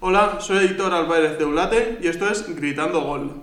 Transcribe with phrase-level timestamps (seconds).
[0.00, 3.42] Hola, soy editor Álvarez de Ulate y esto es Gritando Gol.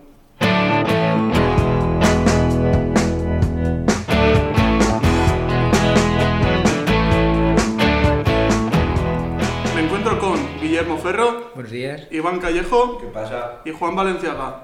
[9.75, 12.07] Me encuentro con Guillermo Ferro, Buenos días.
[12.11, 13.61] Iván Callejo ¿Qué pasa?
[13.65, 14.63] y Juan Valenciaga.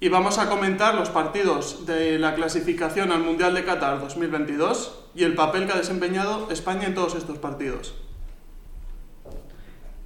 [0.00, 5.24] Y vamos a comentar los partidos de la clasificación al Mundial de Qatar 2022 y
[5.24, 7.94] el papel que ha desempeñado España en todos estos partidos.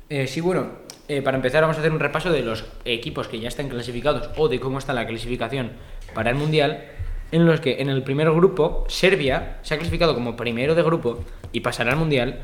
[0.09, 0.67] Eh, sí, bueno,
[1.09, 4.31] eh, para empezar vamos a hacer un repaso de los equipos que ya están clasificados
[4.37, 5.73] o de cómo está la clasificación
[6.15, 6.85] para el Mundial,
[7.33, 11.25] en los que en el primer grupo Serbia se ha clasificado como primero de grupo
[11.53, 12.41] y pasará al Mundial,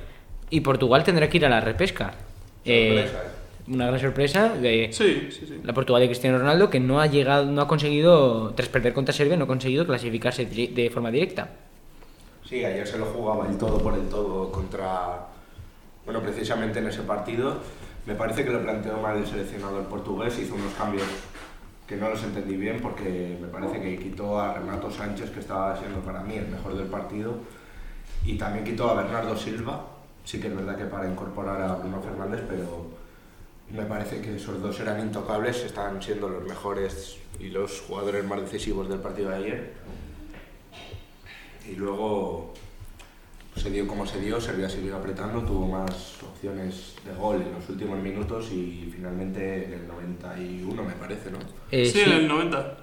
[0.51, 2.15] y Portugal tendrá que ir a la repesca.
[2.65, 3.41] Eh, Sorpresa, ¿eh?
[3.73, 5.61] Una gran sorpresa de Sí, sí, sí.
[5.63, 9.15] la Portugal de Cristiano Ronaldo que no ha llegado, no ha conseguido, tras perder contra
[9.15, 11.51] Serbia, no ha conseguido clasificarse de forma directa.
[12.49, 15.27] Sí, ayer se lo jugaba el todo por el todo contra.
[16.05, 17.59] Bueno, precisamente en ese partido.
[18.07, 21.07] Me parece que lo planteó mal el seleccionador portugués, hizo unos cambios
[21.87, 25.77] que no los entendí bien porque me parece que quitó a Renato Sánchez, que estaba
[25.77, 27.35] siendo para mí el mejor del partido,
[28.25, 29.87] y también quitó a Bernardo Silva.
[30.25, 32.87] Sí que es verdad que para incorporar a Bruno Fernández, pero
[33.71, 38.41] me parece que esos dos eran intocables, están siendo los mejores y los jugadores más
[38.41, 39.73] decisivos del partido de ayer.
[41.69, 42.55] Y luego
[43.57, 47.69] se dio como se dio, Serbia siguió apretando, tuvo más opciones de gol en los
[47.69, 51.39] últimos minutos y finalmente en el 91 me parece, ¿no?
[51.71, 52.77] Eh, sí, en el 90.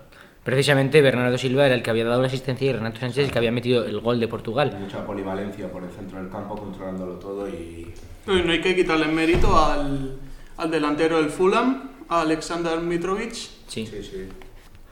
[0.44, 3.38] Precisamente Bernardo Silva era el que había dado la asistencia y Renato Sánchez el que
[3.38, 4.78] había metido el gol de Portugal.
[4.80, 7.92] Mucha polivalencia por el centro del campo, controlándolo todo y
[8.26, 10.18] No, y no hay que quitarle mérito al,
[10.58, 13.86] al delantero del Fulham, a Alexander Mitrovic, Sí.
[13.86, 14.30] sí, sí.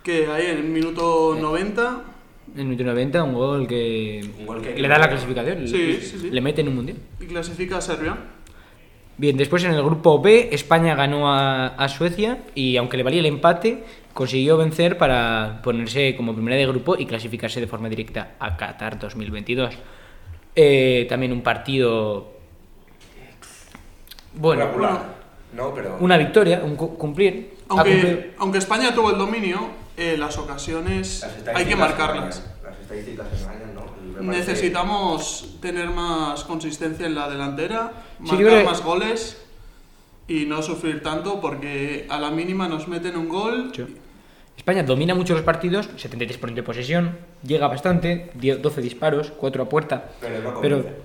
[0.04, 2.04] que ahí en el minuto 90
[2.54, 5.68] En el minuto 90, un gol que, Un gol que- le da la clasificación.
[5.68, 6.30] Sí, le, sí, sí.
[6.30, 6.98] le mete en un mundial.
[7.20, 8.16] y clasifica a Serbia.
[9.18, 13.20] Bien, después en el grupo B, España ganó a, a Suecia y aunque le valía
[13.22, 18.36] el empate, consiguió vencer para ponerse como primera de grupo y clasificarse de forma directa
[18.40, 19.74] a Qatar 2022.
[20.56, 22.34] Eh, también un partido.
[24.34, 24.66] Bueno.
[25.54, 25.98] No, pero...
[26.02, 27.54] una victoria, un cu- cumplir.
[27.70, 32.38] Aunque España tuvo el dominio, eh, las ocasiones las hay que marcarlas.
[32.40, 33.82] engañan, Las estadísticas engañan, ¿no?
[34.04, 39.42] Y me parece- Necesitamos tener más consistencia en la delantera, Sí, marcar creo más goles
[40.28, 43.72] y no sufrir tanto porque a la mínima nos meten un gol.
[44.58, 49.70] España domina mucho los partidos, 73% de posesión, llega bastante, 10 12 disparos, 4 a
[49.70, 50.10] puerta.
[50.22, 51.00] Pero no Pero convence.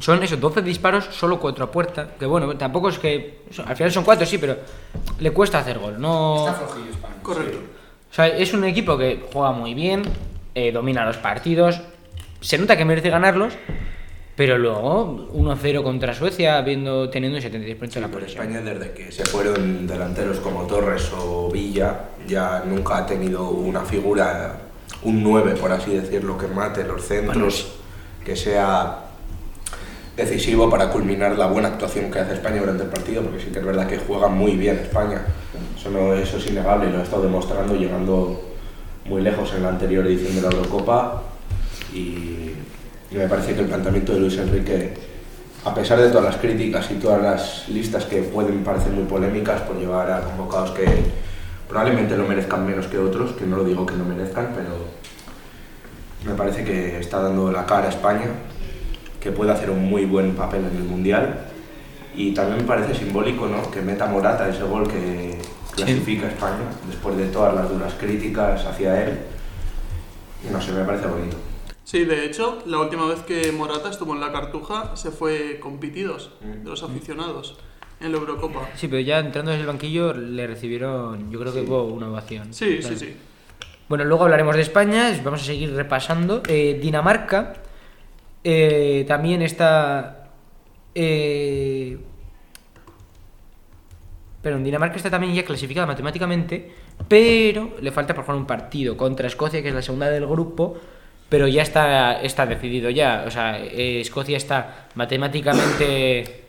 [0.00, 2.08] Son esos 12 disparos, solo 4 a puerta.
[2.18, 3.42] Que bueno, tampoco es que.
[3.66, 4.56] Al final son 4, sí, pero
[5.20, 6.00] le cuesta hacer gol.
[6.00, 6.46] No.
[6.48, 7.14] Está flojillo España.
[7.22, 7.58] Correcto.
[8.10, 10.02] O sea, es un equipo que juega muy bien,
[10.54, 11.80] eh, domina los partidos,
[12.40, 13.54] se nota que merece ganarlos,
[14.36, 18.44] pero luego 1-0 contra Suecia, viendo, teniendo un 73% de la Pero posesión.
[18.46, 23.80] España desde que se fueron delanteros como Torres o Villa ya nunca ha tenido una
[23.80, 24.60] figura,
[25.02, 27.66] un 9 por así decirlo, que mate los centros, Bueno, sí.
[28.24, 29.03] que sea
[30.16, 33.58] decisivo para culminar la buena actuación que hace España durante el partido, porque sí que
[33.58, 35.22] es verdad que juega muy bien España,
[35.76, 38.40] eso, no, eso es innegable lo ha estado demostrando llegando
[39.06, 41.22] muy lejos en la anterior edición de la Eurocopa.
[41.92, 42.52] Y,
[43.10, 44.94] y me parece que el planteamiento de Luis Enrique
[45.64, 49.62] a pesar de todas las críticas y todas las listas que pueden parecer muy polémicas
[49.62, 50.84] por llevar a convocados que
[51.68, 54.76] probablemente lo merezcan menos que otros, que no lo digo que no merezcan, pero
[56.26, 58.26] me parece que está dando la cara a España,
[59.24, 61.46] que puede hacer un muy buen papel en el Mundial.
[62.14, 63.68] Y también me parece simbólico ¿no?
[63.70, 65.38] que meta Morata ese gol que
[65.74, 69.18] clasifica a España, después de todas las duras críticas hacia él.
[70.52, 71.36] No sé, me parece bonito.
[71.82, 75.78] Sí, de hecho, la última vez que Morata estuvo en la Cartuja se fue con
[75.78, 77.58] pitidos de los aficionados
[78.00, 78.68] en la Eurocopa.
[78.76, 81.66] Sí, pero ya entrando desde el banquillo le recibieron, yo creo que Sí.
[81.66, 82.52] hubo una ovación.
[82.52, 82.96] Sí, sí, Claro.
[82.98, 83.16] sí.
[83.88, 86.42] Bueno, luego hablaremos de España, vamos a seguir repasando.
[86.48, 87.54] Eh, Dinamarca
[88.44, 90.28] eh, también está...
[90.94, 91.98] Eh,
[94.42, 96.70] pero en Dinamarca está también ya clasificada matemáticamente,
[97.08, 100.76] pero le falta por jugar un partido contra Escocia, que es la segunda del grupo,
[101.30, 103.24] pero ya está, está decidido ya.
[103.26, 106.44] O sea, eh, Escocia está matemáticamente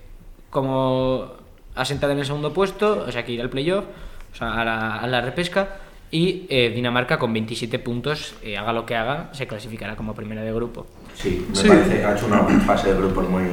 [0.50, 1.32] como
[1.74, 3.86] asentada en el segundo puesto, o sea, que irá al playoff,
[4.34, 5.78] o sea, a la, a la repesca.
[6.12, 10.44] Y eh, Dinamarca con 27 puntos, eh, haga lo que haga, se clasificará como primera
[10.44, 10.86] de grupo.
[11.16, 11.68] Sí, me Sí.
[11.68, 13.44] parece que ha hecho una fase de grupos muy,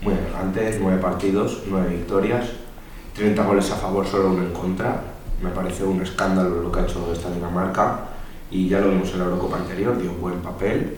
[0.00, 2.46] muy elegante, nueve partidos, nueve victorias,
[3.14, 5.02] 30 goles a favor, solo uno en contra.
[5.42, 8.00] Me parece un escándalo lo que ha hecho esta Dinamarca
[8.50, 10.96] y ya lo vimos en la Eurocopa anterior, dio un buen papel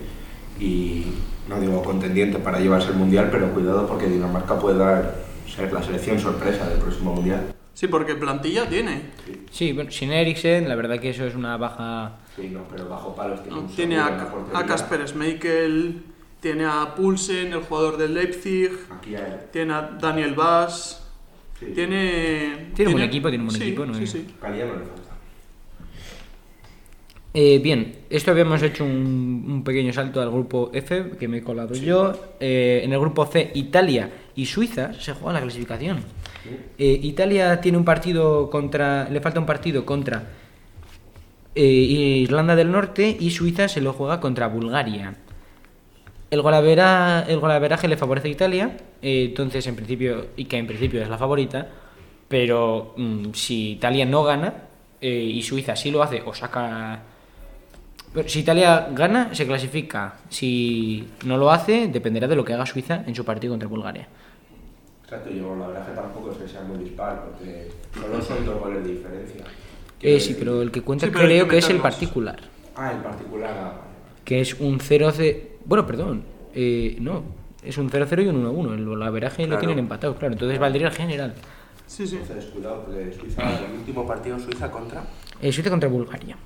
[0.59, 1.05] y
[1.49, 5.15] no digo contendiente para llevarse el Mundial, pero cuidado porque Dinamarca puede dar
[5.53, 7.53] ser la selección sorpresa del próximo mundial.
[7.79, 9.03] Sí, porque plantilla tiene.
[9.51, 12.17] Sí, bueno, sin Eriksen, la verdad que eso es una baja.
[12.35, 16.01] Sí, no, pero bajo palos tiene un Tiene a, a Kasper Schmeichel,
[16.41, 19.45] tiene a Pulsen, el jugador del Leipzig, Aquí hay.
[19.53, 21.05] tiene a Daniel Bass,
[21.57, 21.67] Sí.
[21.73, 22.71] tiene...
[22.75, 23.93] Tiene un buen equipo, tiene un buen sí, equipo, ¿no?
[23.93, 24.27] Sí, sí.
[24.41, 25.15] Calidad no le falta.
[27.33, 31.43] Eh, bien, esto habíamos hecho un, un pequeño salto al grupo F, que me he
[31.43, 32.33] colado yo.
[32.41, 36.03] Eh, en el grupo C, Italia y Suiza se juegan la clasificación.
[36.77, 39.09] Eh, Italia tiene un partido contra.
[39.09, 40.23] Le falta un partido contra
[41.55, 45.15] eh, Irlanda del Norte y Suiza se lo juega contra Bulgaria.
[46.29, 51.01] El, golavera, golaveraje le favorece a Italia, eh, entonces en principio, y que en principio
[51.01, 51.67] es la favorita,
[52.27, 54.53] pero mm, si Italia no gana
[55.01, 57.01] y Suiza sí lo hace o saca...
[58.27, 60.17] si Italia gana, se clasifica.
[60.27, 64.07] Si no lo hace, dependerá de lo que haga Suiza en su partido contra Bulgaria.
[65.09, 67.67] Exacto, yo la verdad que tampoco es que sea muy dispar, porque
[67.99, 69.43] solo son dos goles de diferencia.
[70.01, 72.39] Eh, sí, pero el que cuenta Sí, creo que que es el particular.
[72.75, 73.49] Ah, en particular.
[73.59, 73.73] ah,
[74.23, 75.37] que es un 0-0.
[75.65, 76.23] Bueno, perdón.
[76.53, 77.23] eh, no,
[77.63, 78.75] es un 0-0 y un 1-1.
[78.75, 79.59] El golaveraje lo Claro.
[79.61, 80.33] tienen empatado, claro.
[80.35, 81.33] Entonces valdría el general.
[81.87, 82.17] Sí, sí.
[82.21, 85.03] Entonces, cuidado, porque Suiza, el último partido Suiza contra.
[85.41, 86.37] Eh, Suiza contra Bulgaria.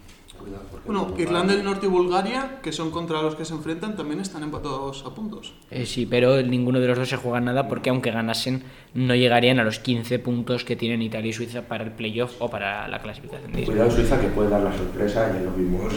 [0.44, 3.95] Cuidado, porque Bueno, Irlanda del Norte y Bulgaria, que son contra los que se enfrentan,
[3.95, 5.54] también están empatados a puntos.
[5.72, 8.63] Eh, sí, pero ninguno de los dos se juega nada porque aunque ganasen,
[8.94, 12.50] no llegarían a los 15 puntos que tienen Italia y Suiza para el playoff o
[12.50, 15.94] para la clasificación de Cuidado Suiza que puede dar la sorpresa, ya lo vimos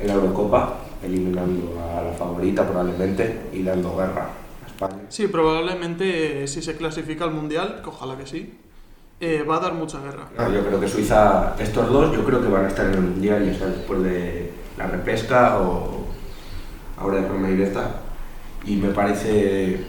[0.00, 4.30] en la Eurocopa, eliminando a la favorita probablemente y dando guerra
[4.64, 5.06] a España.
[5.08, 8.54] Sí, probablemente eh, si se clasifica al Mundial, que ojalá que sí,
[9.20, 10.28] eh, va a dar mucha guerra.
[10.36, 13.00] No, yo creo que Suiza, estos dos, yo creo que van a estar en el
[13.00, 16.06] Mundial, ya sea después de la repesca o
[16.96, 18.00] ahora de forma directa.
[18.64, 19.86] Y me parece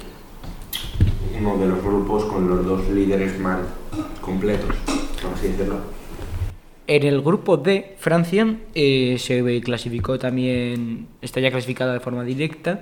[1.39, 3.59] uno de los grupos con los dos líderes más
[4.21, 4.75] completos,
[5.21, 5.77] por así decirlo.
[6.87, 12.81] En el grupo D, Francia eh, se clasificó también, está ya clasificada de forma directa,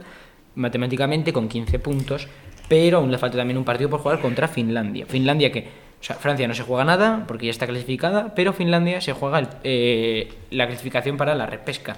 [0.56, 2.28] matemáticamente con 15 puntos,
[2.70, 5.06] pero aún le falta también un partido por jugar contra Finlandia.
[5.06, 5.68] Finlandia que,
[6.00, 9.40] o sea, Francia no se juega nada porque ya está clasificada, pero Finlandia se juega
[9.40, 11.98] el- eh, la clasificación para la repesca,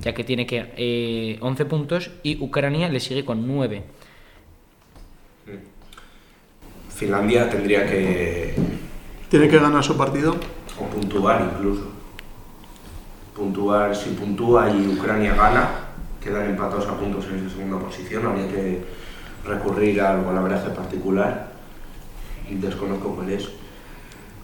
[0.00, 3.82] ya que tiene que eh, 11 puntos y Ucrania le sigue con 9.
[6.94, 8.54] Finlandia tendría que
[9.28, 10.36] Tiene que ganar su partido.
[10.80, 11.90] o puntuar incluso.
[13.36, 15.68] Puntuar, si puntúa y Ucrania gana,
[16.22, 18.82] quedan empatados a puntos en esa segunda posición, habría que
[19.44, 21.47] recurrir al golaveraje particular,
[22.56, 23.48] desconozco cuál es,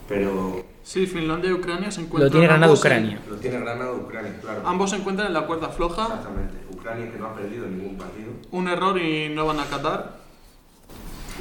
[0.09, 2.27] pero Sí, Finlandia y Ucrania se encuentran.
[2.27, 3.21] Lo tiene ganado en- Ucrania.
[3.29, 4.63] lo tiene ganado Ucrania, claro.
[4.67, 6.03] ambos se encuentran en la cuerda floja.
[6.05, 8.33] Exactamente, Ucrania que no ha perdido ningún partido.
[8.51, 10.19] Un error y no van a Qatar.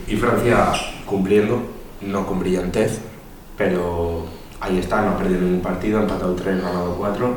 [0.08, 0.72] Y Francia
[1.06, 1.62] cumpliendo,
[2.02, 3.00] no con brillantez,
[3.58, 4.26] pero
[4.62, 7.36] ahí está, no ha perdido ningún partido, ha empatado 3, ganado 4.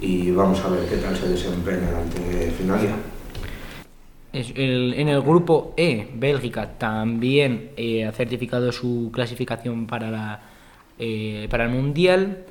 [0.00, 2.90] Y vamos a ver qué tal se desempeña ante Finlandia.
[4.38, 10.42] En el grupo E, Bélgica también eh, ha certificado su clasificación para, la,
[10.98, 12.44] eh, para el Mundial.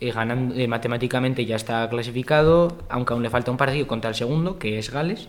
[0.00, 4.58] eh, ganando, matemáticamente ya está clasificado, aunque aún le falta un partido contra el segundo,
[4.58, 5.28] que es Gales.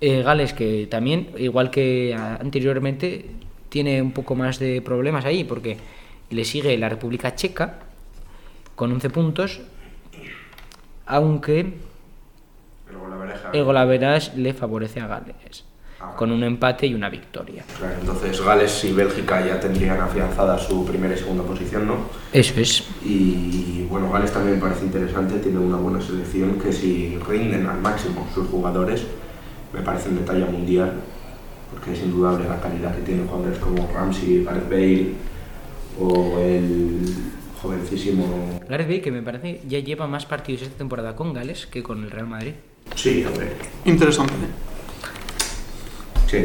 [0.00, 3.26] Gales que también, igual que anteriormente,
[3.68, 5.76] tiene un poco más de problemas ahí, porque
[6.30, 7.80] le sigue la República Checa
[8.76, 9.60] con 11 puntos,
[11.06, 11.74] aunque
[13.52, 15.64] El golaveras le favorece a Gales,
[16.00, 17.64] Ah, con un empate y una victoria.
[17.76, 21.96] Claro, entonces Gales y Bélgica ya tendrían afianzada su primera y segunda posición, ¿no?
[22.32, 22.84] Eso es.
[23.04, 28.28] Y bueno, Gales también parece interesante, tiene una buena selección que si rinden al máximo
[28.32, 29.08] sus jugadores,
[29.72, 30.92] me parecen de talla mundial,
[31.72, 35.12] porque es indudable la calidad que tienen jugadores como Ramsey, Gareth Bale
[36.00, 37.12] o el
[37.60, 38.60] jovencísimo...
[38.68, 42.04] Gareth Bale, que me parece ya lleva más partidos esta temporada con Gales que con
[42.04, 42.54] el Real Madrid.
[42.94, 43.52] Sí, hombre,
[43.84, 44.34] Interesante.
[46.26, 46.44] sí.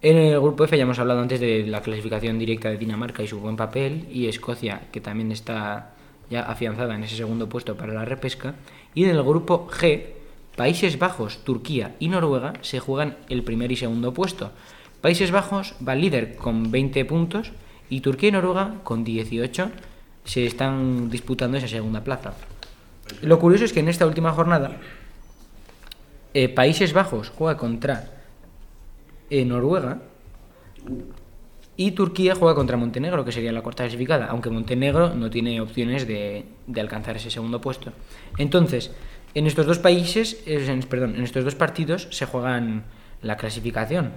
[0.00, 3.28] En el grupo F ya hemos hablado antes de la clasificación directa de Dinamarca y
[3.28, 5.92] su buen papel, y Escocia, que también está
[6.28, 8.54] ya afianzada en ese segundo puesto para la repesca.
[8.94, 10.06] Y en el grupo G,
[10.56, 14.50] Países Bajos, Turquía y Noruega se juegan el primer y segundo puesto.
[15.00, 17.52] Países Bajos va líder con 20 puntos
[17.88, 19.70] y Turquía y Noruega con 18
[20.24, 22.34] se están disputando esa segunda plaza.
[23.20, 24.78] Lo curioso es que en esta última jornada
[26.34, 28.10] eh, Países Bajos juega contra
[29.30, 29.98] eh, Noruega
[31.76, 36.06] y Turquía juega contra Montenegro, que sería la cuarta clasificada, aunque Montenegro no tiene opciones
[36.06, 37.92] de, de alcanzar ese segundo puesto.
[38.38, 38.90] Entonces,
[39.34, 40.42] en estos dos países,
[40.88, 42.84] perdón, en estos dos partidos se juegan
[43.22, 44.12] la clasificación.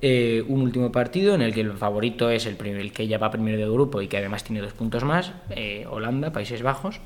[0.00, 3.18] Eh, un último partido en el que el favorito es el, primer, el que ya
[3.18, 7.00] va primero de grupo y que además tiene dos puntos más, eh, Holanda, Países Bajos,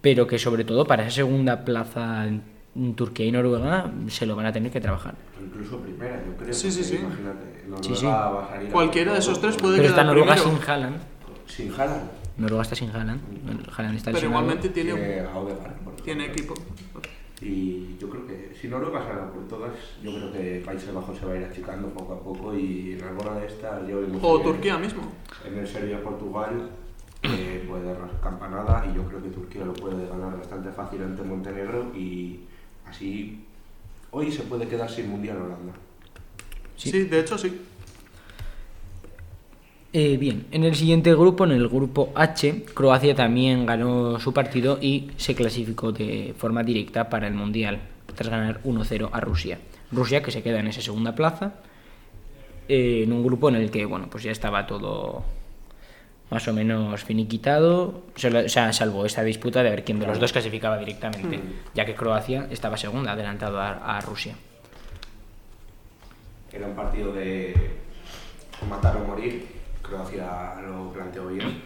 [0.00, 4.46] pero que sobre todo para esa segunda plaza en Turquía y Noruega se lo van
[4.46, 5.14] a tener que trabajar.
[5.42, 6.52] Incluso primera, yo creo.
[6.52, 6.96] Sí, sí, sí.
[6.96, 10.58] Imagínate, Noruega Sí, Cualquiera de esos tres puede Pero está quedar Noruega primero.
[10.58, 10.96] sin Haaland.
[11.46, 12.10] Sin Haaland.
[12.36, 13.20] Noruega está sin Haaland.
[13.76, 15.24] Haaland está Pero igualmente tiene,
[16.04, 16.54] Tiene equipo.
[17.40, 21.24] Y yo creo que si Noruega sale por todas, yo creo que Países Bajos se
[21.24, 24.76] va a ir achicando poco a poco y en alguna de estas yo O Turquía
[24.76, 25.02] mismo.
[25.46, 26.70] En el Serbia-Portugal
[27.22, 31.02] eh, puede dar la campanada y yo creo que Turquía lo puede ganar bastante fácil
[31.02, 32.40] ante Montenegro y
[32.86, 33.44] así
[34.10, 35.72] hoy se puede quedar sin Mundial Holanda.
[36.76, 36.90] Sí.
[36.90, 37.60] Sí, de hecho sí.
[39.92, 44.78] Eh, bien, en el siguiente grupo, en el grupo H, Croacia también ganó su partido
[44.80, 47.80] y se clasificó de forma directa para el Mundial,
[48.14, 49.58] tras ganar 1-0 a Rusia.
[49.90, 51.54] Rusia que se queda en esa segunda plaza,
[52.68, 55.24] eh, en un grupo en el que, bueno, pues ya estaba todo
[56.30, 60.18] más o menos finiquitado, solo- o sea, salvo esta disputa de ver quién de los
[60.20, 61.40] dos clasificaba directamente,
[61.74, 64.34] ya que Croacia estaba segunda, adelantado a, a Rusia.
[66.52, 67.54] Era un partido de
[68.68, 69.46] matar o morir.
[69.82, 71.62] Croacia lo planteó bien.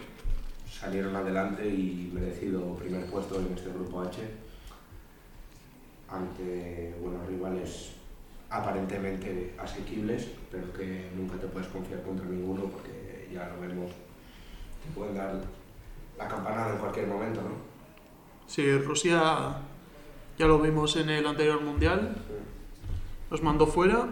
[0.69, 4.19] Salieron adelante y merecido primer puesto en este grupo H.
[6.09, 7.91] Ante buenos rivales
[8.49, 13.91] aparentemente asequibles, pero que nunca te puedes confiar contra ninguno porque ya lo vemos.
[14.83, 15.41] Te pueden dar
[16.17, 17.55] la campanada en cualquier momento, ¿no?
[18.47, 19.55] Sí, Rusia
[20.37, 22.15] ya lo vimos en el anterior mundial.
[23.31, 24.07] Los mandó fuera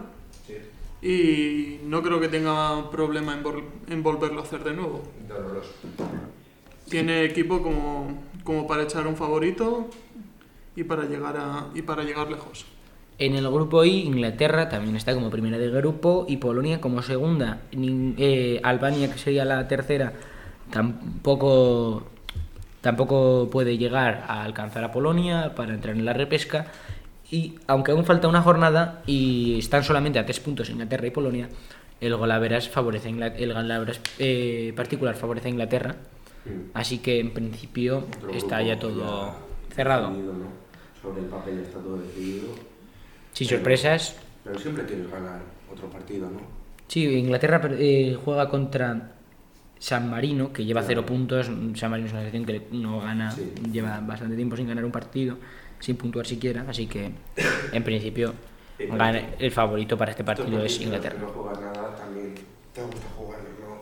[0.47, 0.57] Sí,
[1.07, 5.03] y no creo que tenga problema en, vol- en volverlo a hacer de nuevo.
[5.27, 5.71] doloroso.
[6.89, 9.87] Tiene equipo como, como para echar un favorito
[10.75, 12.65] y para llegar a, y para llegar lejos.
[13.19, 17.61] En el grupo I, Inglaterra también está como primera de grupo y Polonia como segunda.
[17.71, 20.13] Nin- eh, Albania, que sería la tercera,
[20.71, 22.03] tampoco,
[22.81, 26.67] tampoco puede llegar a alcanzar a Polonia para entrar en la repesca.
[27.29, 31.49] Y aunque aún falta una jornada y están solamente a tres puntos Inglaterra y Polonia,
[32.01, 35.95] el golaveras favorece a el golaveras eh, particular favorece a Inglaterra.
[36.45, 36.71] Mm.
[36.73, 39.33] Así que en principio Otro está ya todo
[39.69, 40.09] ya cerrado.
[40.09, 40.45] definido, ¿no?
[41.01, 42.47] Sobre el papel está todo decidido.
[43.33, 45.39] Sin sorpresas, Pero siempre quieres ganar
[45.71, 46.41] otro partido, ¿no?
[46.87, 49.11] Sí, Inglaterra eh, juega contra
[49.81, 51.47] San Marino, que lleva cero puntos.
[51.75, 53.51] San Marino es una selección que no gana, Sí.
[53.71, 55.37] lleva bastante tiempo sin ganar un partido,
[55.79, 56.65] sin puntuar siquiera.
[56.69, 57.11] Así que,
[57.73, 58.33] en principio,
[58.77, 61.17] pero- gana- el favorito para este partido es Inglaterra.
[61.19, 62.35] no juegas nada, también
[62.73, 63.81] te gusta jugarlos, ¿no?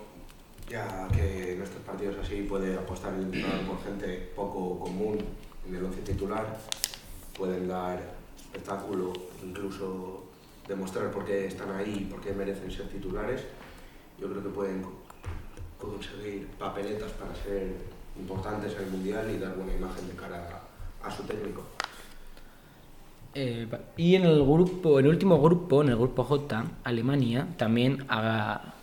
[0.72, 5.18] Ya que en estos partidos así puede apostar el entrenador por gente poco común
[5.68, 6.58] en el once titular,
[7.38, 8.00] pueden dar
[8.38, 9.12] espectáculo,
[9.46, 10.24] incluso
[10.66, 13.42] demostrar por qué están ahí y por qué merecen ser titulares.
[14.18, 14.82] Yo creo que pueden
[15.80, 17.76] conseguir papeletas para ser
[18.18, 20.62] importantes en el Mundial y dar buena imagen de cara
[21.04, 21.64] a, su técnico.
[23.34, 28.74] Eh, y en el grupo, el último grupo, en el grupo J, Alemania también ha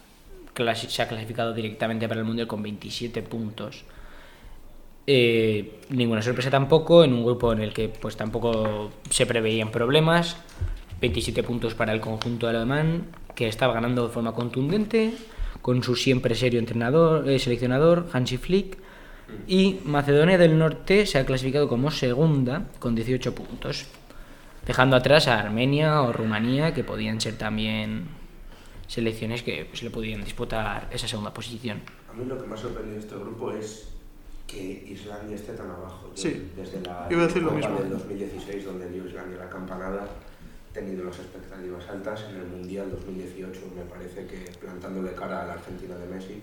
[0.74, 3.84] se ha clasificado directamente para el Mundial con 27 puntos.
[5.06, 10.36] Eh, ninguna sorpresa tampoco, en un grupo en el que pues tampoco se preveían problemas.
[11.00, 15.12] 27 puntos para el conjunto alemán, que estaba ganando de forma contundente,
[15.62, 18.78] con su siempre serio entrenador, eh, seleccionador, Hansi Flick.
[19.48, 23.86] Y Macedonia del Norte se ha clasificado como segunda con 18 puntos,
[24.64, 28.06] dejando atrás a Armenia o Rumanía, que podían ser también
[28.86, 31.80] selecciones que pues, le podían disputar esa segunda posición.
[32.08, 33.88] A mí lo que más sorprende de este grupo es
[34.46, 36.10] que Islandia esté tan abajo.
[36.14, 37.78] Yo, Sí, Desde la iba a decir lo mismo.
[37.80, 40.08] del 2016, donde dio Islandia la campanada,
[40.76, 42.24] tenido las expectativas altas.
[42.30, 46.42] En el Mundial 2018 me parece que plantándole cara a la Argentina de Messi,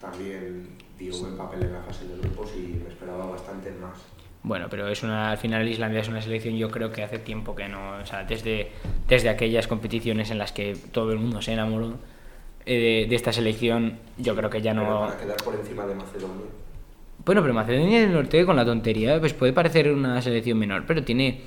[0.00, 0.68] también
[0.98, 3.98] dio buen papel en la fase de grupos y me esperaba bastante más.
[4.42, 7.54] Bueno, pero es una, al final Islandia es una selección yo creo que hace tiempo
[7.54, 8.72] que no, o sea, desde,
[9.06, 11.94] desde aquellas competiciones en las que todo el mundo se enamoró
[12.66, 15.00] eh, de, de esta selección, yo creo que ya Pero no...
[15.06, 16.46] para quedar por encima de Macedonia.
[17.24, 21.04] Bueno, pero Macedonia del Norte con la tontería, pues puede parecer una selección menor, pero
[21.04, 21.42] tiene...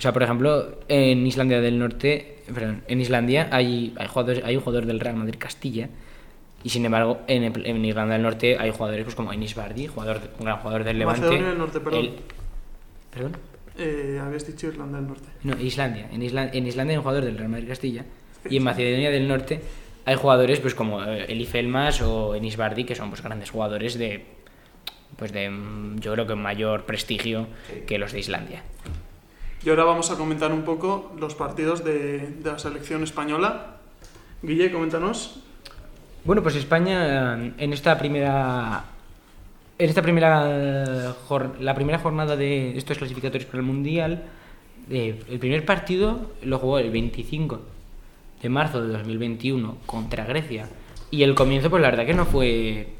[0.00, 4.56] O sea, por ejemplo, en Islandia del Norte, perdón, en Islandia hay, hay, jugadores, hay
[4.56, 5.90] un jugador del Real Madrid Castilla,
[6.64, 10.22] y sin embargo, en, en Irlanda del Norte hay jugadores pues, como Enis Bardi, jugador,
[10.38, 11.20] un gran jugador del Levante.
[11.20, 12.00] Macedonia del Norte, perdón.
[12.00, 12.12] el-
[13.12, 13.36] ¿Perdón?
[13.76, 15.28] Eh, habéis dicho Irlanda del Norte.
[15.42, 16.08] No, Islandia.
[16.10, 18.06] En, Isla- en Islandia hay un jugador del Real Madrid Castilla.
[18.48, 19.60] Y en Macedonia del Norte
[20.06, 23.98] hay jugadores pues como eh, Eli Felmas o Enis Bardi, que son pues grandes jugadores
[23.98, 24.24] de
[25.16, 27.48] pues de mm, yo creo que mayor prestigio
[27.86, 28.62] que los de Islandia.
[29.64, 33.76] Y ahora vamos a comentar un poco los partidos de, la selección española.
[34.42, 35.40] Guille, coméntanos.
[36.24, 38.84] Bueno, pues España en esta primera
[39.78, 41.14] en esta primera
[41.60, 44.24] la primera jornada de estos clasificatorios para el mundial
[44.90, 47.60] eh, el primer partido lo jugó el 25
[48.42, 50.68] de marzo de 2021 contra Grecia
[51.10, 52.99] y el comienzo pues la verdad que no fue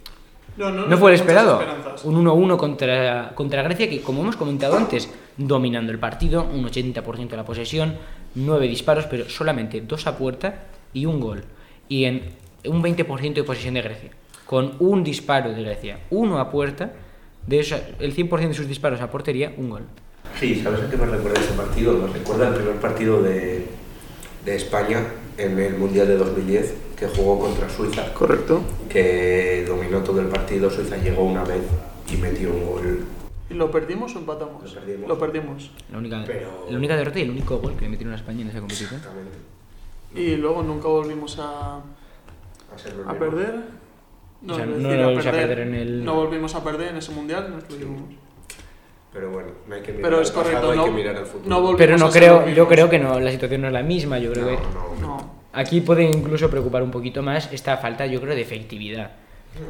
[0.57, 1.61] No, fue el esperado.
[2.05, 7.29] Un 1-1 contra, contra Grecia que, como hemos comentado antes, dominando el partido, un 80%
[7.29, 7.95] de la posesión,
[8.35, 11.45] 9 disparos, pero solamente 2 a puerta y un gol.
[11.89, 12.23] Y en
[12.67, 14.11] un 20% de posesión de Grecia,
[14.47, 16.93] con un disparo de Grecia, uno a puerta,
[17.47, 19.83] de eso, el 100% de sus disparos a portería, un gol.
[20.39, 21.95] Sí, ¿sabes a qué me recuerda ese partido?
[21.95, 23.67] Me recuerda el primer partido de,
[24.45, 25.05] de España
[25.41, 28.61] en el Mundial de 2010, que jugó contra Suiza, Correcto.
[28.89, 31.63] que dominó todo el partido, Suiza llegó una vez
[32.13, 33.05] y metió un gol.
[33.49, 34.63] ¿Y lo perdimos o empatamos?
[34.63, 35.09] Lo perdimos.
[35.09, 35.71] Lo perdimos.
[35.91, 38.43] La única, Pero- la única derrota y el único gol que le metieron a España
[38.43, 38.95] en esa competición.
[38.97, 39.39] Exactamente.
[40.15, 41.77] Y luego nunca volvimos a,
[43.07, 43.55] A, perder.
[44.43, 46.65] No, O sea, es no decir, lo volvimos a perder en el- no volvimos a
[46.65, 48.03] perder en ese mundial, nos lo llevamos.
[49.13, 51.17] Pero bueno, no hay que mirar Pero al es pasado, correcto, hay no, que mirar
[51.17, 51.49] al futuro.
[51.51, 54.19] no volvimos Pero no creo, yo creo que no, la situación no es la misma,
[54.21, 54.59] yo creo que...
[55.53, 59.11] Aquí puede incluso preocupar un poquito más esta falta, yo creo, de efectividad.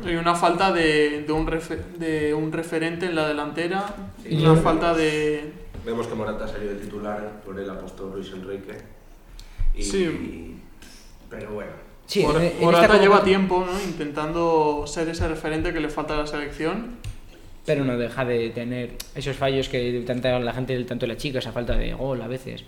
[0.05, 3.87] Hay una falta de, de, un refe- de un referente en la delantera,
[4.23, 4.35] Sí.
[4.45, 5.53] una Y- falta de...
[5.87, 8.75] Vemos que Morata salió de titular, por él apostó Luis Enrique.
[9.75, 10.57] Y, Sí.
[11.31, 11.71] Pero bueno,
[12.07, 13.81] Sí, Mor- en- en Morata esta lleva tiempo ¿no?
[13.81, 16.97] intentando ser ese referente que le falta a la selección.
[17.65, 21.53] Pero no deja de tener esos fallos que tanta la gente, tanto la chica, esa
[21.53, 22.65] falta de gol a veces.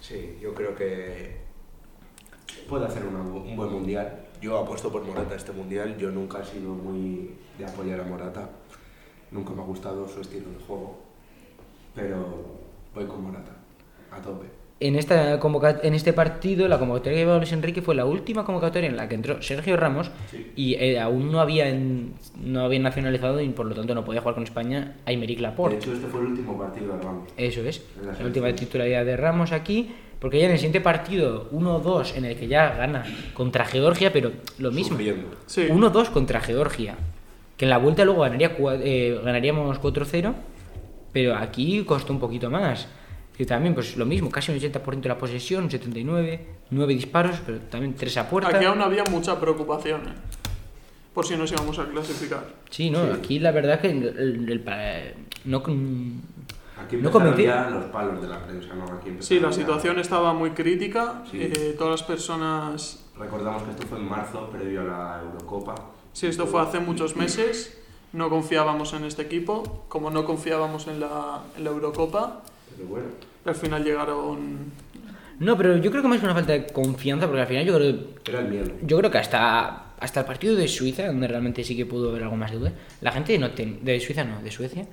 [0.00, 1.47] sí, yo creo que
[2.68, 4.20] puede hacer una un buen mundial.
[4.40, 5.96] Yo apuesto por Morata este mundial.
[5.98, 8.48] Yo nunca he sido muy de apoyar a Morata.
[9.30, 10.98] Nunca me ha gustado su estilo de juego.
[11.94, 12.44] Pero
[12.94, 13.52] voy con Morata,
[14.12, 14.46] a tope.
[14.80, 15.40] En, esta
[15.82, 19.08] en este partido, la convocatoria que llevaba Luis Enrique fue la última convocatoria en la
[19.08, 20.52] que entró Sergio Ramos Sí.
[20.54, 24.20] y eh, aún no había, en- no había nacionalizado y por lo tanto no podía
[24.20, 25.78] jugar con España De Laporte.
[25.78, 27.28] hecho, este fue el último partido de Ramos.
[27.36, 31.48] Eso es, la la última titularidad de Ramos aquí, porque ya en el siguiente partido
[31.52, 33.04] 1-2 en el que ya gana
[33.34, 34.90] contra Georgia, pero lo mismo.
[34.96, 35.28] Sufriendo.
[35.46, 35.62] Sí.
[35.68, 36.96] 1-2 contra Georgia.
[37.56, 40.32] Que en la vuelta luego ganaría, eh, ganaríamos 4-0,
[41.12, 42.86] pero aquí costó un poquito más.
[43.38, 47.36] Y también, pues lo mismo, casi un 80% de la posesión, un 79, 9 disparos,
[47.46, 48.56] pero también 3 a puerta.
[48.56, 50.12] Aquí aún había mucha preocupación ¿eh?
[51.14, 52.44] por si nos íbamos a clasificar.
[52.70, 53.10] Sí, no, Sí.
[53.14, 56.20] aquí la verdad que el, el- el no, con-
[56.82, 58.84] Aquí no ya los palos de la prensa, ¿no?
[58.84, 61.22] Aquí Sí, la ya- situación estaba muy crítica.
[61.30, 61.38] Sí.
[61.42, 63.04] eh, todas las personas...
[63.18, 65.74] Recordamos que esto fue en marzo, previo a la Eurocopa.
[66.12, 67.74] Sí, esto fue hace muchos meses.
[68.12, 72.42] No confiábamos en este equipo, como no confiábamos en la, en la Eurocopa.
[72.76, 73.06] Pero bueno,
[73.44, 74.72] Y al final llegaron...
[75.40, 77.74] No, pero yo creo que más que una falta de confianza, porque al final yo
[77.76, 77.94] creo,
[78.26, 78.72] era el miedo.
[78.82, 82.22] yo creo que hasta, hasta el partido de Suiza, donde realmente sí que pudo haber
[82.22, 84.86] algo más de duda, la gente no ten- de Suiza no, de Suecia,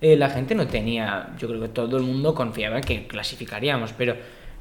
[0.00, 3.92] eh, la gente no tenía, yo creo que todo el mundo confiaba en que clasificaríamos,
[3.92, 4.16] pero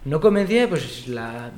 [0.06, 1.51] no convencía pues la,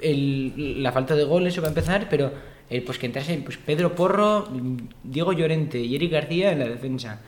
[0.00, 2.32] el- la falta de goles eso va a empezar, pero
[2.68, 6.68] eh, pues que entrase pues, Pedro Porro, mm, Diego Llorente y Eric García en la
[6.68, 7.20] defensa.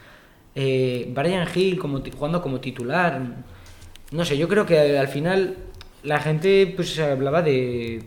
[0.54, 3.20] Eh, Brian Hill como, jugando como titular.
[4.10, 5.56] No sé, yo creo que al final
[6.02, 8.02] la gente pues hablaba de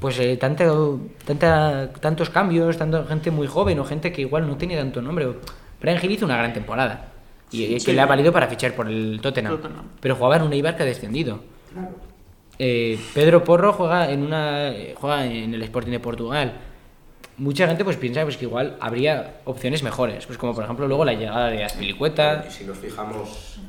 [0.00, 0.64] pues eh, tanta,
[1.24, 5.28] tanta, tantos cambios, tanta gente muy joven o gente que igual no tenía tanto nombre.
[5.80, 7.12] Brian Hill hizo una gran temporada
[7.50, 7.92] y que Sí.
[7.92, 9.56] le ha valido para fichar por el Tottenham.
[9.60, 9.84] Tottenham.
[10.00, 11.40] Pero jugaba en un Eibar que ha descendido.
[11.72, 11.90] Claro.
[12.58, 16.52] Eh, Pedro Porro juega en una juega en el Sporting de Portugal.
[17.38, 21.04] Mucha gente pues piensa pues, que igual habría opciones mejores, pues como por ejemplo luego
[21.04, 22.46] la llegada de Azpilicueta.
[22.48, 23.60] Y si nos fijamos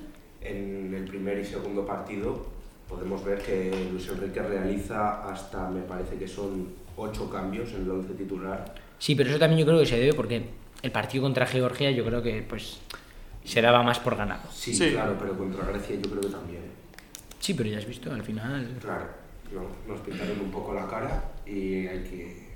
[0.41, 2.45] en el primer y segundo partido,
[2.87, 7.91] podemos ver que Luis Enrique realiza hasta, me parece que son ocho cambios en el
[7.91, 8.73] once titular.
[8.99, 10.43] Sí, pero eso también yo creo que se debe porque
[10.81, 12.79] el partido contra Georgia yo creo que pues
[13.43, 14.49] se daba más por ganado.
[14.51, 14.91] Sí, Sí.
[14.91, 16.61] claro, pero contra Grecia yo creo que también.
[17.39, 18.77] Sí, pero ya has visto, al final.
[18.81, 19.05] Claro,
[19.53, 22.46] no, nos pintaron un poco la cara y hay que...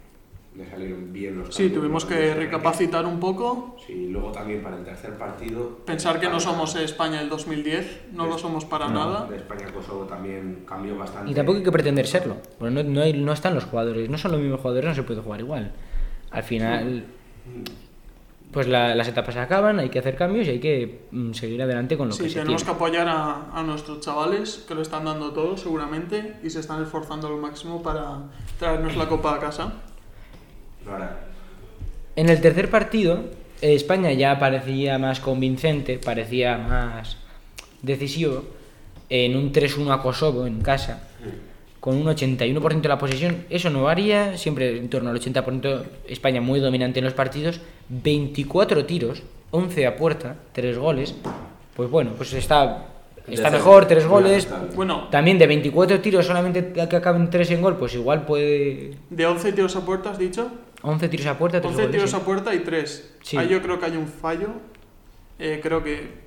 [0.56, 4.84] Le salieron bien los Sí, tuvimos que recapacitar un poco, Sí, luego también para el
[4.84, 5.78] tercer partido...
[5.86, 8.94] pensar que no somos España del 2010, no lo somos para No.
[8.94, 9.28] nada.
[9.28, 11.32] De España-Kosovo también cambió bastante.
[11.32, 14.18] Y tampoco hay que pretender serlo, porque no, no, hay- no están los jugadores, no
[14.18, 15.72] son los mismos jugadores, no se puede jugar igual.
[16.32, 17.06] Al final,
[18.52, 21.62] pues la- las etapas se acaban, hay que hacer cambios y hay que mm, seguir
[21.62, 22.76] adelante con lo Sí, que se tenemos que tiene.
[22.76, 27.30] apoyar a, a nuestros chavales, que lo están dando todo seguramente, y se están esforzando
[27.30, 28.18] lo máximo para
[28.60, 29.74] traernos la copa a casa.
[32.16, 33.24] En el tercer partido,
[33.62, 37.18] eh, España ya parecía más convincente, parecía más
[37.82, 38.44] decisivo
[39.10, 41.04] en un 3-1 a Kosovo en casa,
[41.80, 43.46] con un 81% de la posesión.
[43.50, 45.84] Eso no varía, siempre en torno al 80%.
[46.08, 47.60] España muy dominante en los partidos.
[47.90, 51.16] 24 tiros, 11 a puerta, 3 goles.
[51.76, 52.86] Pues bueno, pues está,
[53.28, 54.48] está mejor, 3 muy goles.
[54.76, 58.96] Bueno, También de 24 tiros solamente que acaben 3 en gol, pues igual puede...
[59.10, 60.50] de 11 tiros a puerta, has dicho.
[60.84, 61.92] 11 tiros a puerta, 3 11 goles.
[61.96, 62.16] tiros sí.
[62.16, 63.14] a puerta y 3.
[63.22, 63.38] Sí.
[63.38, 64.50] Ahí yo creo que hay un fallo.
[65.40, 66.22] Eh, creo que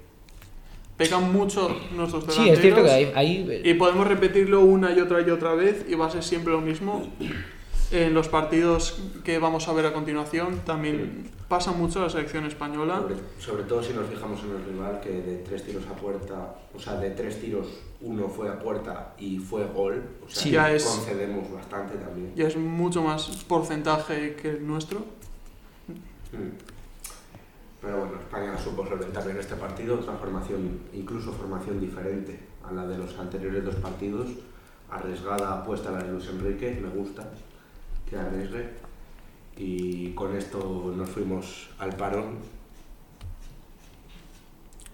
[0.97, 2.59] pegan mucho nuestros Sí, delanteros.
[2.59, 3.13] es cierto que hay...
[3.15, 6.53] hay- Y podemos repetirlo una y otra y otra vez y va a ser siempre
[6.53, 7.09] lo mismo.
[7.95, 12.97] En los partidos que vamos a ver a continuación también pasa mucho la selección española.
[13.01, 16.57] Sobre, sobre todo si nos fijamos en el rival, que de tres tiros a puerta,
[16.75, 17.69] o sea, de tres tiros,
[18.01, 20.03] uno fue a puerta y fue gol.
[20.27, 22.33] O sea, Sí, ya es- concedemos bastante también.
[22.35, 24.99] Ya es mucho más porcentaje que el nuestro.
[26.33, 26.51] Mm.
[27.81, 32.87] Pero bueno, España supo solventar en este partido otra formación, incluso formación diferente a la
[32.89, 34.27] de los anteriores dos partidos.
[34.91, 37.31] Arriesgada apuesta la de Luis Enrique, me gusta
[38.15, 38.69] que arriesgue.
[39.57, 42.39] Y con esto nos fuimos al parón.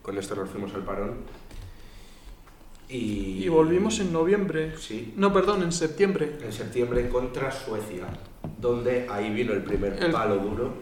[0.03, 1.15] Con esto nos fuimos al parón.
[2.89, 4.77] Y, Y volvimos en noviembre.
[4.77, 6.39] Sí, No, perdón, en septiembre.
[6.43, 8.07] en septiembre contra Suecia,
[8.59, 10.75] donde ahí vino el primer El- palo duro.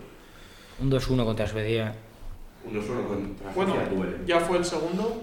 [0.81, 1.95] Un 2-1 contra Suecia.
[2.67, 4.17] 1-1 contra Bueno, Suecia duele.
[4.27, 5.23] ya fue el segundo.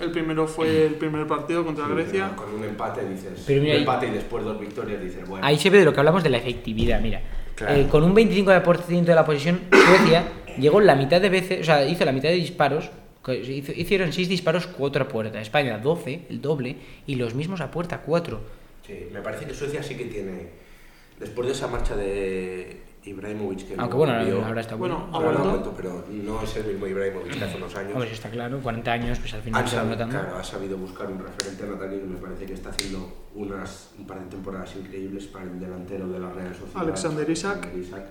[0.00, 2.36] El primero fue el primer partido contra Sí, Grecia.
[2.36, 3.42] Con un empate dices.
[3.46, 5.44] Pero mira, un empate y después dos victorias dices, bueno.
[5.46, 7.22] Ahí se ve de lo que hablamos de la efectividad, mira.
[7.54, 7.74] Claro.
[7.74, 10.24] Eh, con un 25% de la posesión, Suecia
[10.58, 12.90] llegó la mitad de veces, o sea, hizo la mitad de disparos,
[13.24, 15.40] que hizo- hicieron 6 disparos, 4 a puerta.
[15.40, 18.40] España 12, el doble, y los mismos a puerta 4.
[18.86, 20.48] Sí, me parece que Suecia sí que tiene.
[21.18, 25.16] Después de esa marcha de Ibrahimovic que Aunque no bueno, volvió, ahora está Bueno, bueno.
[25.16, 27.92] ha ahora no cuento, pero no es el mismo Ibrahimovic que hace unos años.
[27.94, 30.18] Hombre, está claro, 40 años, pues al final Han se sabido, notando.
[30.20, 34.06] claro, ha sabido buscar un referente natalio que me parece que está haciendo unas, un
[34.06, 36.82] par de temporadas increíbles para el delantero de la Real Sociedad.
[36.82, 37.56] Alexander Isak.
[37.64, 38.04] Alexander Isak.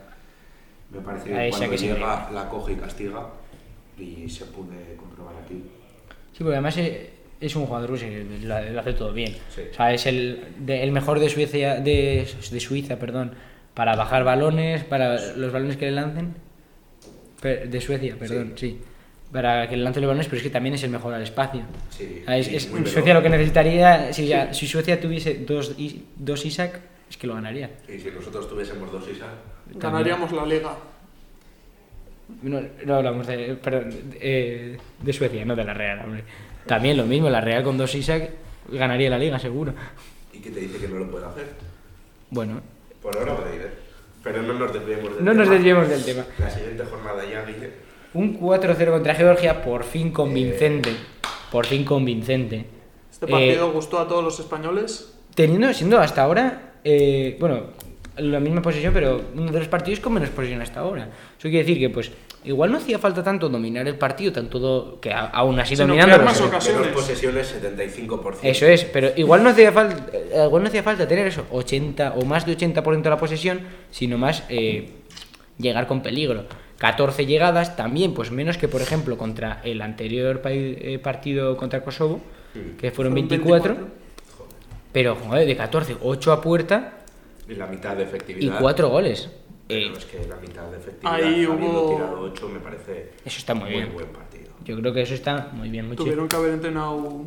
[0.92, 3.28] Me parece A que cuando es llega la coge y castiga
[3.98, 5.64] y se puede comprobar aquí.
[6.32, 7.10] Sí, porque además eh,
[7.42, 9.36] es un jugador que lo, hace todo bien.
[9.54, 9.62] Sí.
[9.72, 13.32] O sea, es el, de- el mejor de Suecia, de, de Suiza, perdón,
[13.76, 16.34] para bajar balones, para los balones que le lancen.
[17.44, 18.80] De Suecia, perdón, sí.
[19.32, 21.62] Para que le lancen los balones, pero es que también es el mejor al espacio.
[21.92, 22.90] Sí, es, es- veloz.
[22.92, 25.76] Suecia lo que necesitaría, si, ya- si Suecia tuviese dos,
[26.16, 27.70] dos Isaac, es que lo ganaría.
[27.88, 29.30] Y si nosotros tuviésemos dos Isak,
[29.76, 30.76] Ganaríamos la liga.
[32.42, 36.24] No, no hablamos de, perdón, eh, de Suecia, no de la Real, hombre.
[36.66, 38.32] También lo mismo, la Real con dos Isaac
[38.72, 39.74] ganaría la liga, seguro.
[40.34, 41.50] ¿y qué te dice que no lo puede hacer?
[42.32, 42.62] Bueno,
[43.06, 43.70] Por ahora puede ir, ¿eh?
[44.24, 45.44] Pero no nos desviemos del no tema.
[45.44, 46.26] nos desviemos del tema.
[46.40, 47.70] La siguiente jornada ya, Guille.
[48.16, 50.90] Un 4-0 contra Georgia, por fin convincente.
[51.52, 52.66] Por fin convincente.
[53.12, 55.14] Este Eh, partido gustó a todos los españoles.
[55.36, 57.66] Teniendo, siendo hasta ahora, eh, bueno,
[58.18, 61.04] la misma posesión, pero uno de los partidos con menos posesión hasta ahora.
[61.38, 62.12] Eso quiere decir que, pues,
[62.44, 66.24] igual no hacía falta tanto dominar el partido, tanto todo, que a- aún así dominando.
[66.24, 66.88] más ocasiones.
[66.90, 68.40] Posesiones, 75%.
[68.50, 72.14] Eso es, pero igual no hacía falta, eh, igual no hacía falta tener eso, 80
[72.16, 73.60] o más de 80% de la posesión,
[73.92, 74.90] sino más eh,
[75.58, 76.46] llegar con peligro.
[76.78, 82.20] 14 llegadas, también, pues menos que por ejemplo contra el anterior eh, partido contra Kosovo,
[82.54, 83.78] que fueron Fueron 24,
[84.92, 86.94] pero joder, de 14, 8 a puerta
[87.48, 88.60] la mitad de y efectividad.
[88.60, 89.30] 4 goles.
[89.68, 93.12] Pero Eh, es que la mitad de efectividad, Ahí habiendo hubo- tirado 8, me parece
[93.26, 93.94] eso está muy bien.
[93.94, 94.52] buen partido.
[94.64, 95.96] Yo creo que eso está muy bien, muy.
[95.96, 97.24] Tuvieron que haber entrenado.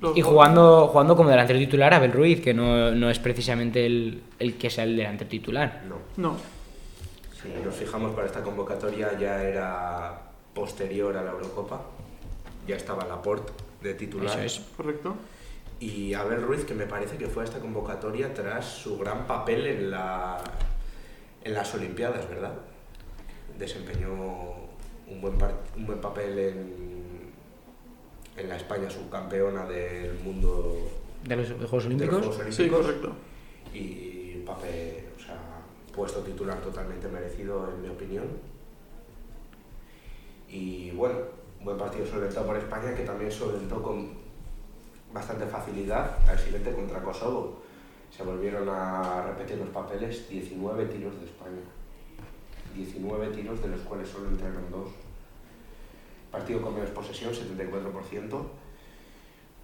[0.00, 4.22] los Y jugando, jugando como delantero titular Abel Ruiz, que no, no es precisamente el,
[4.38, 5.82] el que sea el delantero titular.
[5.88, 5.96] No.
[6.16, 6.36] No.
[7.42, 10.20] Si nos fijamos para esta convocatoria ya era
[10.54, 11.82] posterior a la Eurocopa.
[12.66, 14.26] Ya estaba Laporte de titular.
[14.38, 14.66] Eso es.
[14.76, 15.16] Correcto.
[15.80, 19.66] Y Abel Ruiz, que me parece que fue a esta convocatoria tras su gran papel
[19.66, 20.38] en, la,
[21.44, 22.52] en las Olimpiadas, ¿verdad?
[23.58, 24.12] Desempeñó
[25.06, 27.30] un buen, par- un buen papel en,
[28.36, 30.90] en la España subcampeona del mundo
[31.24, 32.26] De los Juegos de los Olímpicos.
[32.26, 32.86] Juegos Sí, Olímpicos.
[32.86, 33.12] correcto.
[33.72, 35.38] y papel, o sea,
[35.94, 38.24] puesto titular totalmente merecido en mi opinión.
[40.48, 41.18] Y bueno,
[41.60, 44.17] un buen partido solventado por España que también solventó con
[45.12, 47.62] bastante facilidad al siguiente contra Kosovo.
[48.16, 51.62] Se volvieron a repetir los papeles, 19 tiros de España.
[52.74, 54.88] 19 tiros, de los cuales solo entraron dos.
[56.30, 58.42] Partido con menos posesión, 74%.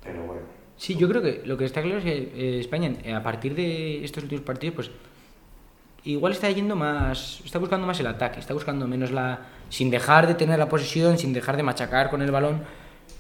[0.03, 0.43] Pero bueno,
[0.77, 3.55] Sí, yo creo que lo que está claro es que eh, España, eh, a partir
[3.55, 4.91] de estos últimos partidos, pues
[6.05, 10.27] igual está yendo más, está buscando más el ataque, está buscando menos la, sin dejar
[10.27, 12.65] de tener la posesión, sin dejar de machacar con el balón,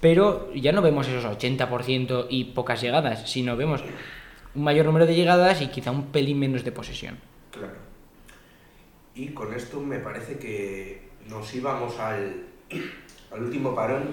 [0.00, 3.82] pero ya no vemos esos 80% y pocas llegadas, sino vemos
[4.54, 7.18] un mayor número de llegadas y quizá un pelín menos de posesión.
[7.50, 7.74] Claro.
[9.14, 12.44] Y con esto me parece que nos íbamos al,
[13.32, 14.08] al último parón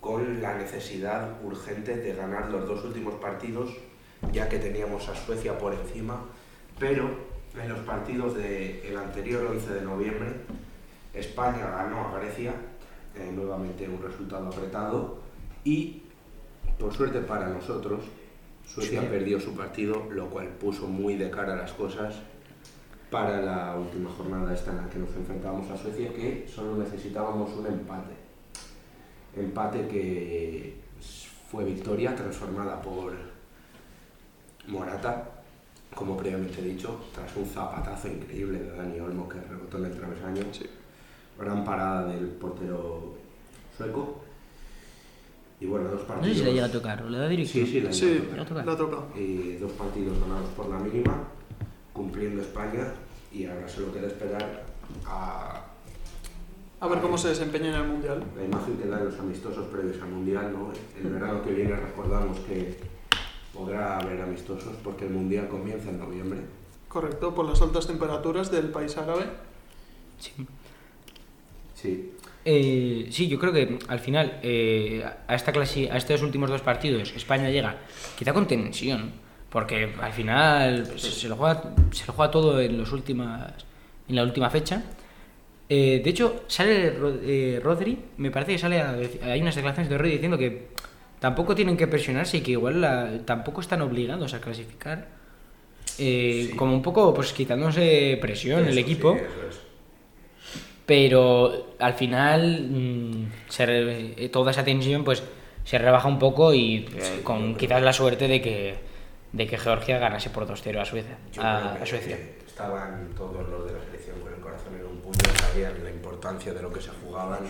[0.00, 3.70] con la necesidad urgente de ganar los dos últimos partidos,
[4.32, 6.22] ya que teníamos a Suecia por encima,
[6.78, 7.10] pero
[7.60, 10.28] en los partidos del anterior 11 de noviembre,
[11.14, 12.52] España ganó a Grecia,
[13.18, 15.18] eh, nuevamente un resultado apretado,
[15.64, 16.02] y
[16.78, 18.04] por suerte para nosotros,
[18.66, 19.06] Suecia Sí.
[19.08, 22.16] perdió su partido, lo cual puso muy de cara las cosas
[23.10, 27.52] para la última jornada esta en la que nos enfrentábamos a Suecia, que solo necesitábamos
[27.54, 28.14] un empate.
[29.36, 30.80] Empate que
[31.50, 33.12] fue victoria transformada por
[34.66, 35.30] Morata,
[35.94, 40.42] como previamente dicho, tras un zapatazo increíble de Dani Olmo que rebotó en el travesaño.
[40.52, 40.66] Sí.
[41.38, 43.14] Gran parada del portero
[43.76, 44.20] sueco.
[45.60, 46.36] Y bueno, dos No sé partidos.
[46.38, 47.66] si le llega a tocar, o le da dirección.
[47.66, 48.66] Sí, sí, le Sí, llega a tocar.
[48.66, 48.98] la toca.
[49.16, 51.24] Eh, dos partidos ganados por la mínima,
[51.92, 52.92] cumpliendo España,
[53.32, 54.64] y ahora solo queda esperar
[55.06, 55.62] a
[56.78, 58.22] A ver cómo se desempeña en el Mundial.
[58.36, 60.52] la imagen que dan los amistosos previos al Mundial.
[60.52, 60.72] ¿no?
[60.98, 62.78] El verano que viene recordamos que
[63.54, 66.40] podrá haber amistosos porque el Mundial comienza en noviembre.
[66.88, 69.24] Correcto, por las altas temperaturas del país árabe.
[70.18, 70.32] Sí.
[71.76, 72.12] Sí,
[72.48, 76.60] Eh, sí, yo creo que al final eh, a, esta clase, a estos últimos dos
[76.62, 77.76] partidos España llega
[78.18, 79.10] quizá con tensión,
[79.50, 83.52] porque al final se, se lo, juega, se lo juega todo en, los últimas,
[84.08, 84.82] en la última fecha.
[85.68, 86.92] Eh, de hecho, sale
[87.24, 88.92] eh, Rodri, me parece que sale a
[89.24, 90.68] hay unas declaraciones de Rodri diciendo que
[91.18, 95.08] tampoco tienen que presionarse y que igual la- tampoco están obligados a clasificar.
[95.98, 96.56] Eh, Sí.
[96.56, 99.14] Como un poco pues quitándose presión el equipo.
[99.14, 99.65] sí, eso es.
[100.86, 103.64] Pero al final mm, se
[104.24, 105.22] eh, toda esa tensión pues
[105.64, 108.76] se rebaja un poco y eh, Sí, con quizás la suerte de que,
[109.32, 111.18] de que Georgia ganase por 2-0 a Suecia.
[111.38, 112.16] A, a Suecia.
[112.46, 116.54] Estaban todos los de la selección con el corazón en un puño, sabían la importancia
[116.54, 117.40] de lo que se jugaban,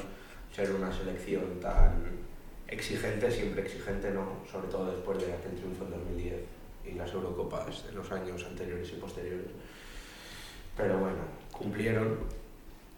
[0.54, 2.16] ser una selección tan
[2.68, 4.38] exigente, siempre exigente, ¿no?
[4.50, 6.34] Sobre todo después de aquel triunfo en 2010
[6.86, 9.46] y las Eurocopas de los años anteriores y posteriores.
[10.76, 11.18] Pero bueno,
[11.52, 12.18] cumplieron.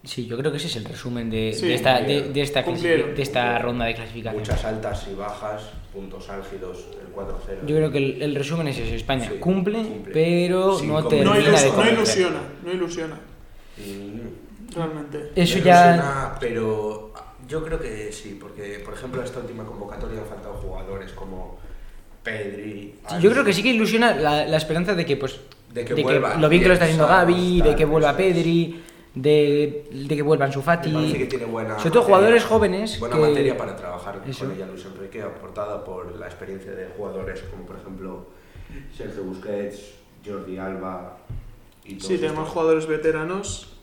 [0.03, 2.61] Sí, yo creo que ese es el resumen de, Sí, de esta, de, de esta,
[2.63, 4.39] de esta ronda de clasificación.
[4.41, 7.65] Muchas altas y bajas, puntos álgidos, el 4-0.
[7.67, 10.13] Yo creo que el, el resumen es eso, España Sí, cumple, cumple.
[10.13, 13.19] pero Sin no termina ilus- de no ilusiona, no ilusiona,
[13.77, 15.31] Mm, realmente.
[15.35, 15.93] Eso ya...
[15.95, 17.13] ilusiona, pero
[17.47, 21.57] yo creo que sí, porque por ejemplo en esta última convocatoria han faltado jugadores como
[22.23, 22.95] Pedri.
[23.09, 25.39] Sí, Yo creo que sí que ilusiona la, la esperanza de que, pues,
[25.73, 28.15] De que vuelva lo bien que lo está haciendo Gaby, de que vuelva.
[28.17, 28.81] Pedri,
[29.15, 30.91] de, de que vuelvan Me Sufati.
[30.91, 34.45] parece que tiene buena Sobre todo materia- jugadores jóvenes Buena que- materia para trabajar Eso.
[34.45, 38.27] con ella Luis Enrique, aportada por la experiencia de jugadores como por ejemplo
[38.95, 39.95] Sergio Busquets,
[40.25, 41.17] Jordi Alba
[41.85, 42.49] y todos Sí, tenemos estos.
[42.53, 43.73] jugadores veteranos.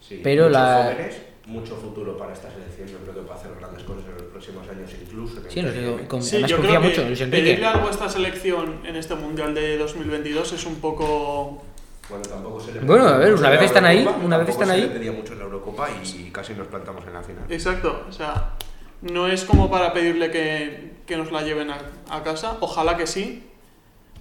[0.00, 2.88] Sí, Pero muchos la- jóvenes, mucho futuro para esta selección.
[2.88, 5.38] Yo creo que puede hacer grandes cosas en los próximos años, incluso.
[5.38, 7.42] en el Sí, no con- Sí, además yo confía creo que mucho en Luis Enrique.
[7.44, 11.62] pedirle algo a esta selección en este Mundial de 2022 es un poco...
[12.10, 14.72] Bueno, tampoco se le Bueno, a ver, una vez están ahí, una vez están se
[14.74, 14.80] ahí.
[14.82, 17.44] le pedía mucho en la Eurocopa y casi nos plantamos en la final.
[17.48, 18.54] Exacto, o sea,
[19.02, 21.78] no es como para pedirle que, que nos la lleven a,
[22.10, 23.44] a casa, ojalá que sí,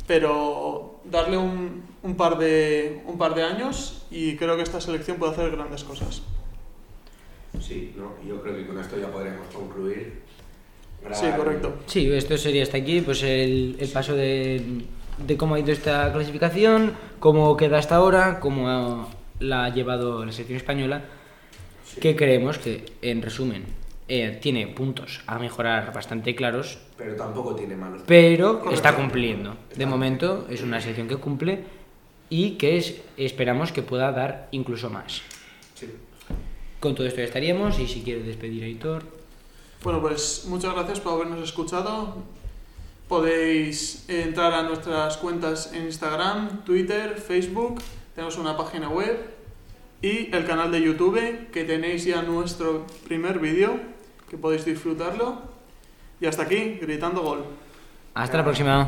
[0.07, 5.17] pero darle un, un par de, un par de años y creo que esta selección
[5.17, 6.21] puede hacer grandes cosas.
[7.59, 8.13] Sí, ¿no?
[8.27, 10.21] Yo creo que con esto ya podremos concluir.
[11.03, 11.73] Gran- Sí, correcto.
[11.87, 14.83] Sí, esto sería hasta aquí, pues el, el paso de,
[15.25, 19.07] de cómo ha ido esta clasificación, cómo queda hasta ahora, cómo ha-
[19.39, 21.03] la ha llevado la selección española,
[21.85, 21.99] Sí.
[22.01, 23.65] que creemos que, en resumen,
[24.07, 28.01] eh, tiene puntos a mejorar bastante claros, Pero tampoco tiene malos.
[28.05, 29.55] pero está cumpliendo.
[29.75, 31.63] De momento es una selección que cumple
[32.29, 35.21] y que es- esperamos que pueda dar incluso más.
[35.75, 35.87] Sí.
[36.79, 39.03] Con todo esto ya estaríamos y si quiere despedir a Hitor.
[39.83, 42.17] Bueno, pues muchas gracias por habernos escuchado.
[43.09, 47.81] Podéis entrar a nuestras cuentas en Instagram, Twitter, Facebook.
[48.13, 49.31] Tenemos una página web
[49.99, 53.79] y el canal de YouTube que tenéis ya nuestro primer vídeo
[54.29, 55.41] que podéis disfrutarlo.
[56.21, 57.45] Y hasta aquí, gritando gol.
[58.13, 58.87] Hasta la próxima.